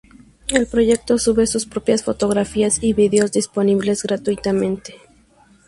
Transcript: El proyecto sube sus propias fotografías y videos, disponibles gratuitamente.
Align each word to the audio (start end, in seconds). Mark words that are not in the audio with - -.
El 0.49 0.65
proyecto 0.65 1.19
sube 1.19 1.45
sus 1.45 1.67
propias 1.67 2.03
fotografías 2.03 2.79
y 2.83 2.93
videos, 2.93 3.31
disponibles 3.33 4.01
gratuitamente. 4.01 4.95